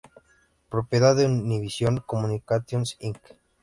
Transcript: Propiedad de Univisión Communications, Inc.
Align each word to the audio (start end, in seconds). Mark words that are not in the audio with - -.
Propiedad 0.69 1.15
de 1.15 1.27
Univisión 1.27 1.99
Communications, 2.07 2.97
Inc. 3.01 3.19